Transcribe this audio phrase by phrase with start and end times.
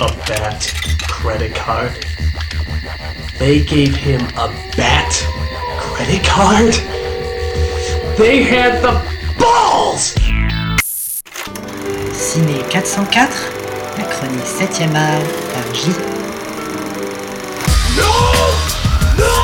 [0.00, 0.72] a bat
[1.08, 1.92] credit card.
[3.38, 5.12] They gave him a bat
[5.76, 6.74] credit card?
[8.16, 8.92] They had the
[9.38, 10.14] balls!
[12.14, 13.26] Ciné 404,
[13.98, 15.90] la chronique 7ème art par J.
[17.96, 18.12] No!
[19.18, 19.34] No!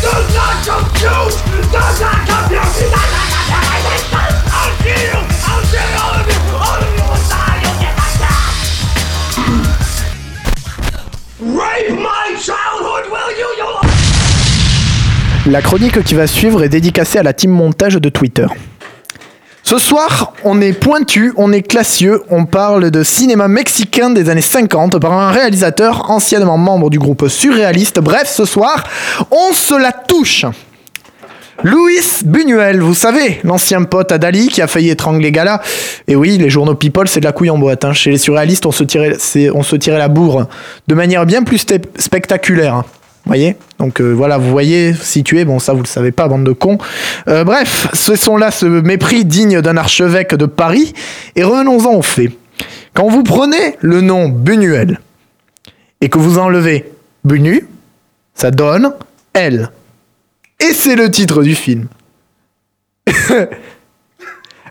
[0.00, 1.36] Do not compute!
[1.70, 2.96] Do not compute!
[4.56, 5.20] I'll kill you!
[5.44, 6.56] I'll kill all of you!
[6.56, 6.81] All
[15.46, 18.46] La chronique qui va suivre est dédicacée à la team montage de Twitter.
[19.64, 24.40] Ce soir, on est pointu, on est classieux, on parle de cinéma mexicain des années
[24.40, 28.00] 50 par un réalisateur anciennement membre du groupe surréaliste.
[28.00, 28.84] Bref, ce soir,
[29.30, 30.44] on se la touche.
[31.64, 35.60] Luis Buñuel, vous savez, l'ancien pote à Dali qui a failli étrangler Gala.
[36.08, 37.84] Et oui, les journaux People, c'est de la couille en boîte.
[37.84, 37.92] hein.
[37.92, 39.16] Chez les surréalistes, on se, tirait,
[39.54, 40.46] on se tirait la bourre
[40.88, 41.64] de manière bien plus
[41.98, 42.82] spectaculaire.
[43.26, 46.52] Voyez Donc euh, voilà, vous voyez, situé, bon ça vous le savez pas, bande de
[46.52, 46.78] cons.
[47.28, 50.92] Euh, bref, ce sont là ce mépris digne d'un archevêque de Paris.
[51.36, 52.32] Et revenons-en aux faits.
[52.94, 55.00] Quand vous prenez le nom Buñuel
[56.00, 56.92] et que vous enlevez
[57.24, 57.66] Bunu,
[58.34, 58.92] ça donne
[59.34, 59.70] L.
[60.60, 61.86] Et c'est le titre du film.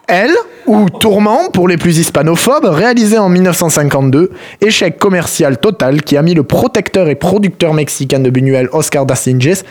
[0.08, 4.32] Elle, ou Tourment pour les plus hispanophobes, réalisé en 1952,
[4.62, 9.64] échec commercial total qui a mis le protecteur et producteur mexicain de Buñuel, Oscar Dacinges,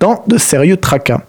[0.00, 1.22] dans de sérieux tracas.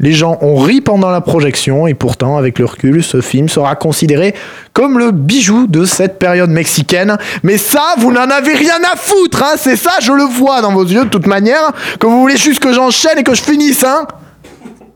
[0.00, 3.74] Les gens ont ri pendant la projection et pourtant, avec le recul, ce film sera
[3.74, 4.32] considéré
[4.72, 7.18] comme le bijou de cette période mexicaine.
[7.42, 10.72] Mais ça, vous n'en avez rien à foutre, hein c'est ça, je le vois dans
[10.72, 13.82] vos yeux de toute manière, que vous voulez juste que j'enchaîne et que je finisse,
[13.82, 14.06] hein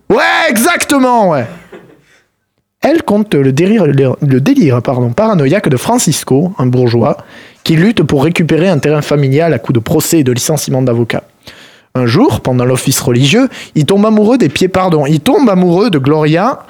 [0.09, 1.47] Ouais, exactement, ouais.
[2.83, 7.16] Elle compte le délire, le, délire paranoïaque de Francisco, un bourgeois,
[7.62, 11.22] qui lutte pour récupérer un terrain familial à coups de procès et de licenciement d'avocat.
[11.94, 15.98] Un jour, pendant l'office religieux, il tombe amoureux des pieds, pardon, il tombe amoureux de
[15.98, 16.60] Gloria,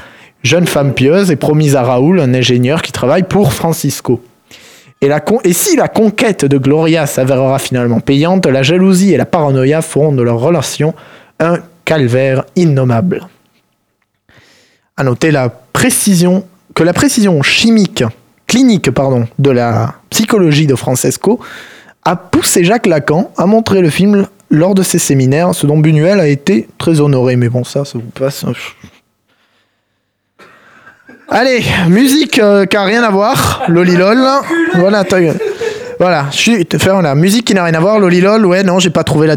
[0.42, 4.20] jeune femme pieuse et promise à Raoul, un ingénieur qui travaille pour Francisco.
[5.00, 5.08] Et,
[5.44, 10.12] et si la conquête de Gloria s'avérera finalement payante, la jalousie et la paranoïa feront
[10.12, 10.92] de leur relation
[11.40, 13.26] un calvaire innommable.
[15.04, 18.04] Noter la précision, que la précision chimique,
[18.46, 21.40] clinique pardon, de la psychologie de Francesco
[22.04, 26.20] a poussé Jacques Lacan à montrer le film lors de ses séminaires, ce dont Buñuel
[26.20, 27.36] a été très honoré.
[27.36, 28.44] Mais bon, ça, ça vous passe.
[31.28, 34.18] Allez, musique euh, qui a rien à voir, lolilol.
[34.74, 35.18] Voilà, t'as-
[36.02, 38.44] voilà, je suis faire la musique qui n'a rien à voir, lolilol.
[38.44, 39.36] Ouais, non, j'ai pas trouvé la-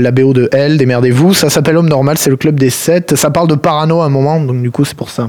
[0.00, 1.34] la BO de L, démerdez-vous.
[1.34, 3.14] Ça s'appelle Homme Normal, c'est le club des 7.
[3.14, 5.28] Ça parle de parano à un moment, donc du coup, c'est pour ça.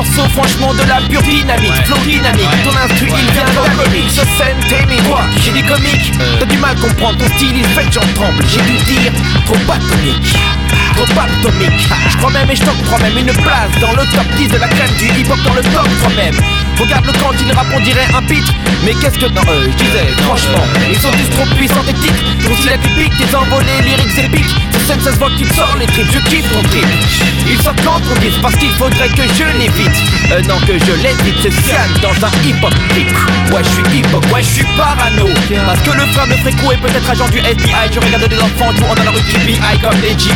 [0.00, 1.74] Morceau, franchement, de la pure dynamique.
[1.84, 4.08] Flow dynamique, ton instru, il vient d'Amérique.
[4.08, 5.20] Ce scène, t'es quoi?
[5.42, 6.12] J'ai des comiques.
[6.38, 8.42] T'as du mal à comprendre, ton style, il fait que j'en tremble.
[8.48, 9.12] J'ai dû dire,
[9.44, 10.36] trop atomique.
[10.96, 11.88] Trop atomique.
[12.08, 14.68] Je crois même et je t'octroie même une place dans le top 10 de la
[14.68, 16.36] crème du hip-hop dans le top 3 même.
[16.78, 18.48] Regarde le quand il rappe, on dirait un pitch.
[18.84, 19.26] Mais qu'est-ce que.
[19.26, 22.24] Non, euh, je disais, franchement, ils sont tous trop puissants et titres.
[22.42, 24.54] Ton style atypique, tes envolées lyriques épiques.
[24.72, 26.86] Sur scène, ça se voit te sors les tripes, je kiffe ton trip.
[27.46, 29.89] Ils sortent quand on dit parce qu'il faudrait que je l'évite.
[30.32, 33.08] Euh, non, que je l'évite, c'est Sian dans un hip-hop clip.
[33.52, 35.26] Ouais, je suis hip-hop, ouais, je suis parano.
[35.66, 37.90] Parce que le frère de Fréco est peut-être agent du FBI.
[37.92, 40.30] Je regarde des enfants jouant dans la rue GBI comme les GI.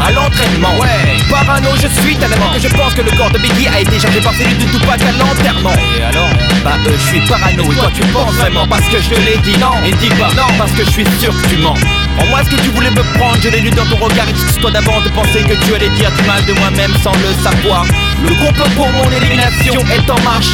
[0.00, 3.68] À l'entraînement, ouais, parano, je suis tellement que je pense que le corps de Biggie
[3.68, 5.74] a été chargé par celui de Tupac à l'enterrement.
[5.98, 6.27] Et alors
[6.68, 7.64] Euh, je suis parano.
[7.64, 9.56] Et toi, tu penses vraiment parce que je te l'ai dit?
[9.58, 9.72] Non.
[9.86, 11.74] Et dis pas non parce que je suis sûr que tu mens.
[12.18, 14.28] En moi, ce que tu voulais me prendre, je l'ai lu dans ton regard.
[14.28, 17.84] Excuse-toi d'avant de penser que tu allais dire du mal de moi-même sans le savoir.
[18.22, 20.52] Le complot pour mon élimination est en marche.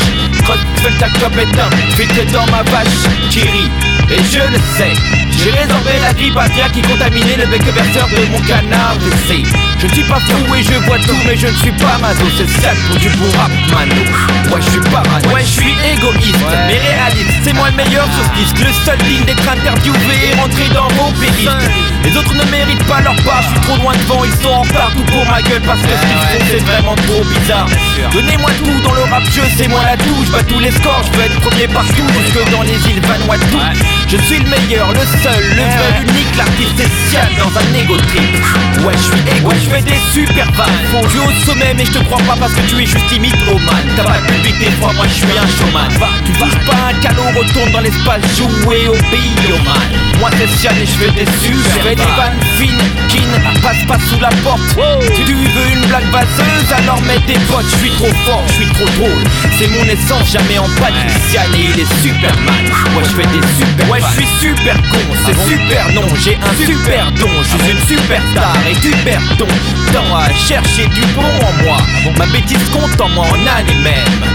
[0.84, 3.70] Le tac comme éteint, filtre dans ma vache rit.
[4.10, 4.92] Et je le sais,
[5.30, 8.96] j'ai résorbé la grippe aviaire qui contaminait le bec verseur de mon canard.
[9.78, 12.24] Je ne suis pas fou et je vois tout, mais je ne suis pas maso.
[12.36, 13.94] C'est ça pour du bourrap, mano.
[14.52, 15.02] Ouais, je suis pas
[17.44, 18.58] C'est moi le meilleur sur ce disque.
[18.66, 20.88] Le seul digne d'être interviewé et rentré dans
[21.20, 21.44] périphes.
[21.44, 21.70] seul.
[22.04, 24.62] Les autres ne méritent pas leur part, je suis trop loin devant, ils sont en
[24.62, 27.66] retard tout pour ma gueule parce que ce qu'ils font c'est vraiment trop bizarre.
[28.12, 31.18] Donnez-moi tout dans le rap jeu, c'est moi la touche, bats tous les scores, je
[31.18, 33.56] veux être premier partout, jusque dans les îles Vanuatu.
[34.06, 38.84] Je suis le meilleur, le seul, le vrai, l'unique, l'artiste spécial dans un égo trip.
[38.84, 40.68] Ouais, je suis égo, je fais des super vannes.
[41.04, 43.34] Je suis au sommet, mais je te crois pas parce que tu es juste limite
[43.50, 43.58] au.
[43.96, 45.88] T'as pas le public des fois, moi je suis un showman.
[46.26, 49.82] Tu touches pas un calot, retourne dans l'espace, jouer au bioman.
[50.20, 53.84] Moi c'est Sian et je fais des super Je fais des vannes fines, kin, passe
[53.86, 54.60] pas sous la porte.
[55.14, 57.66] Si tu veux une blague vaseuse, alors mets tes potes.
[57.70, 59.24] Je suis trop fort, je suis trop drôle.
[59.58, 62.64] C'est mon essence, jamais en de Sian et il est Superman.
[62.96, 66.06] Ouais, je fais des super Ouais, je suis super con, c'est super non.
[66.24, 69.46] J'ai un super don, je suis une superstar et tu perds ton
[69.92, 71.78] temps à chercher du bon en moi.
[72.16, 74.34] Ma bêtise compte en moi en années même.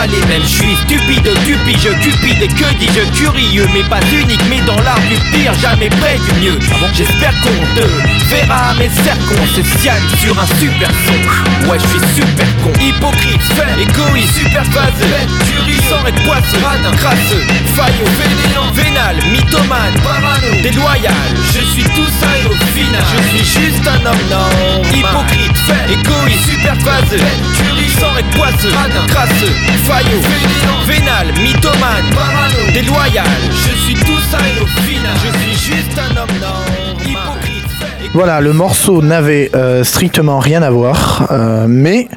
[0.00, 4.00] En décennies, allez même, je suis stupide, dupi, je cupide, que dis-je curieux, mais pas
[4.12, 6.58] unique, mais dans l'art du pire, jamais près du mieux.
[6.94, 7.86] J'espère qu'on te
[8.28, 11.68] verra, mais con, c'est Sian sur un super son.
[11.68, 15.00] Ouais, je suis super con, hypocrite, fait, égoïste, super phase,
[15.46, 17.44] tuerie, sans être poisseux, radin, crasseux,
[17.74, 21.12] faillot, vénénant, vénal, mythomane, parano, déloyal.
[21.52, 24.94] Je suis tout ça et au final, je suis juste un homme normal.
[24.94, 29.52] Hypocrite, fait, égoïste, super phase, tuerie, sans être poisseux, radin, crasseux,
[29.84, 33.26] faillot, vénénant, vénal, mythomane, parano, déloyal.
[33.50, 36.96] Je suis tout ça et au final, je suis juste un homme normal.
[37.06, 42.08] Hypocrite, fait, Voilà, le morceau n'avait euh, strictement rien à voir, euh, mais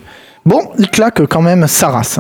[0.46, 2.20] bon, il claque quand même sa race.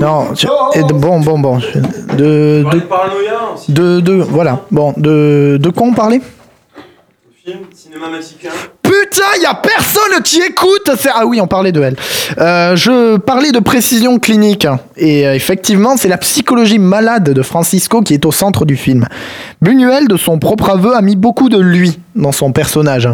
[0.00, 1.58] Non, tu- et de- bon, bon, bon.
[2.16, 2.64] De, de,
[3.68, 6.20] de, de- voilà, bon, de, de quoi on parlait?
[7.44, 8.50] Film, cinéma mexicain.
[9.02, 10.90] Putain, y a personne qui écoute.
[11.14, 11.96] Ah oui, on parlait de elle.
[12.38, 14.66] Euh, je parlais de précision clinique
[14.96, 19.06] et euh, effectivement, c'est la psychologie malade de Francisco qui est au centre du film.
[19.62, 23.08] Buñuel, de son propre aveu, a mis beaucoup de lui dans son personnage.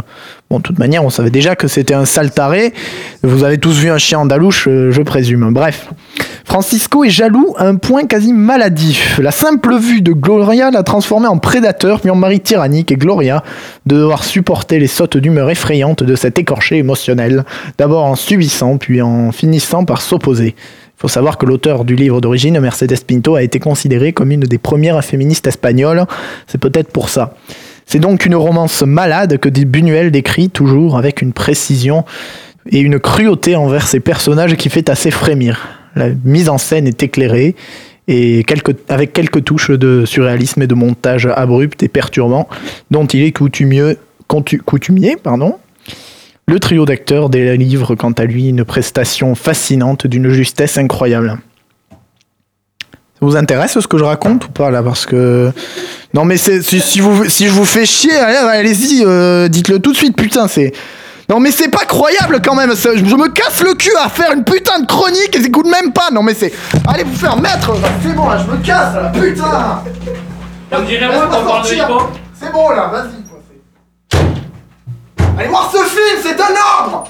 [0.59, 2.73] De toute manière, on savait déjà que c'était un sale taré.
[3.23, 5.53] Vous avez tous vu un chien andalou, euh, je présume.
[5.53, 5.89] Bref.
[6.45, 9.19] Francisco est jaloux à un point quasi maladif.
[9.19, 13.43] La simple vue de Gloria l'a transformé en prédateur, puis en mari tyrannique, et Gloria
[13.87, 17.45] de devoir supporter les sautes d'humeur effrayantes de cet écorché émotionnel,
[17.79, 20.55] d'abord en subissant, puis en finissant par s'opposer.
[20.56, 24.41] Il faut savoir que l'auteur du livre d'origine, Mercedes Pinto, a été considérée comme une
[24.41, 26.06] des premières féministes espagnoles.
[26.47, 27.35] C'est peut-être pour ça.
[27.87, 32.05] C'est donc une romance malade que Buñuel décrit toujours avec une précision
[32.71, 35.69] et une cruauté envers ses personnages qui fait assez frémir.
[35.97, 37.55] La mise en scène est éclairée
[38.09, 38.45] et
[38.89, 42.49] avec quelques touches de surréalisme et de montage abrupt et perturbant
[42.91, 43.99] dont il est coutumieux,
[44.29, 45.17] contu- coutumier.
[45.23, 45.57] Pardon.
[46.47, 51.39] Le trio d'acteurs délivre quant à lui une prestation fascinante d'une justesse incroyable.
[53.25, 55.50] Vous intéresse ce que je raconte ou pas là Parce que.
[56.12, 59.79] Non mais c'est- si, si vous, si je vous fais chier, allez- allez-y, euh, dites-le
[59.81, 60.73] tout de suite, putain, c'est.
[61.29, 64.32] Non mais c'est pas croyable quand même, je je me casse le cul à faire
[64.32, 66.53] une putain de chronique et j'écoute même pas, non mais c'est...
[66.87, 69.81] Allez vous faire mettre, là, c'est bon là, je me casse là, putain
[70.70, 71.85] On dirait Laisse-moi moi qu'on parle de sortir.
[71.88, 72.09] hip-hop.
[72.38, 74.20] C'est bon là, vas-y.
[75.38, 76.55] Allez voir ce film, c'est un
[76.85, 77.05] ordre